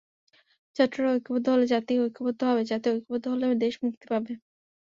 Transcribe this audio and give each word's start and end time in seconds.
ছাত্ররা 0.75 1.09
ঐক্যবদ্ধ 1.11 1.45
হলে 1.53 1.65
জাতি 1.73 1.93
ঐক্যবদ্ধ 2.03 2.39
হবে, 2.49 2.63
জাতি 2.71 2.87
ঐক্যবদ্ধ 2.91 3.25
হলে 3.33 3.45
দেশ 3.63 3.73
মুক্তি 3.83 4.05
পাবে। 4.11 4.31